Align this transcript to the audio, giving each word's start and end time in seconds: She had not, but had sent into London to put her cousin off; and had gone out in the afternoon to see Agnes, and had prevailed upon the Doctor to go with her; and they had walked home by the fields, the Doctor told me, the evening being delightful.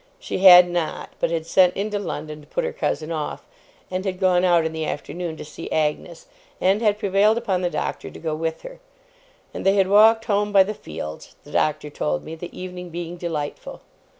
She 0.17 0.39
had 0.39 0.67
not, 0.67 1.11
but 1.19 1.29
had 1.29 1.45
sent 1.45 1.75
into 1.77 1.99
London 1.99 2.41
to 2.41 2.47
put 2.47 2.63
her 2.63 2.73
cousin 2.73 3.11
off; 3.11 3.45
and 3.91 4.03
had 4.03 4.19
gone 4.19 4.43
out 4.43 4.65
in 4.65 4.71
the 4.73 4.83
afternoon 4.83 5.37
to 5.37 5.45
see 5.45 5.69
Agnes, 5.71 6.25
and 6.59 6.81
had 6.81 6.97
prevailed 6.97 7.37
upon 7.37 7.61
the 7.61 7.69
Doctor 7.69 8.09
to 8.09 8.19
go 8.19 8.33
with 8.33 8.63
her; 8.63 8.79
and 9.53 9.63
they 9.63 9.75
had 9.75 9.87
walked 9.87 10.25
home 10.25 10.51
by 10.51 10.63
the 10.63 10.73
fields, 10.73 11.35
the 11.43 11.51
Doctor 11.51 11.91
told 11.91 12.23
me, 12.23 12.33
the 12.33 12.59
evening 12.59 12.89
being 12.89 13.15
delightful. 13.15 13.81